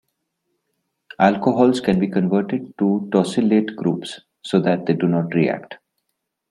[1.19, 5.75] Alcohols can be converted to tosylate groups so that they do not react.